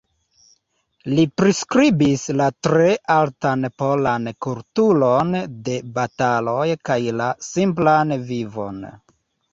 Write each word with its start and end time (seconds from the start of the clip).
Li 1.17 1.25
priskribis 1.41 2.23
la 2.39 2.47
tre 2.67 2.87
altan 3.17 3.69
polan 3.83 4.27
kulturon 4.47 5.37
de 5.69 5.79
bataloj 5.99 6.67
kaj 6.91 7.01
la 7.23 7.29
simplan 7.53 8.17
vivon. 8.33 8.85